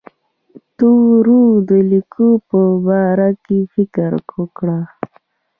[0.77, 4.67] تورو د لیکلو په باره کې فکر وکړ.